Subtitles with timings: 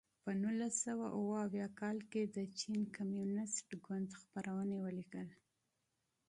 [0.23, 5.27] په نولس سوه اووه اویا کال کې د چین کمونېست ګوند خپرونې ولیکل.